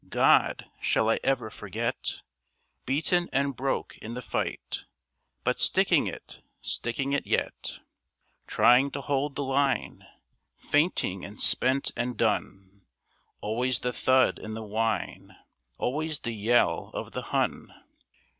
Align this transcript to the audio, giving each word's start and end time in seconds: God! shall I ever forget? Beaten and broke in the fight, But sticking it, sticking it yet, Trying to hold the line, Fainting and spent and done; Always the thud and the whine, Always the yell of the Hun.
God! 0.09 0.65
shall 0.79 1.11
I 1.11 1.19
ever 1.23 1.51
forget? 1.51 2.23
Beaten 2.87 3.29
and 3.31 3.55
broke 3.55 3.99
in 3.99 4.15
the 4.15 4.23
fight, 4.23 4.85
But 5.43 5.59
sticking 5.59 6.07
it, 6.07 6.41
sticking 6.59 7.13
it 7.13 7.27
yet, 7.27 7.77
Trying 8.47 8.89
to 8.93 9.01
hold 9.01 9.35
the 9.35 9.43
line, 9.43 10.07
Fainting 10.57 11.23
and 11.23 11.39
spent 11.39 11.91
and 11.95 12.17
done; 12.17 12.81
Always 13.41 13.81
the 13.81 13.93
thud 13.93 14.39
and 14.39 14.55
the 14.55 14.63
whine, 14.63 15.35
Always 15.77 16.17
the 16.17 16.33
yell 16.33 16.89
of 16.95 17.11
the 17.11 17.21
Hun. 17.21 17.71